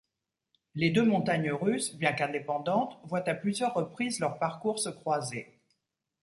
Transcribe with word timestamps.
Les 0.73 0.89
deux 0.89 1.05
montagnes 1.05 1.51
russes, 1.51 1.95
bien 1.95 2.11
qu'indépendantes, 2.11 2.97
voient 3.03 3.29
à 3.29 3.35
plusieurs 3.35 3.75
reprises 3.75 4.19
leur 4.19 4.39
parcours 4.39 4.79
se 4.79 4.89
croiser. 4.89 5.61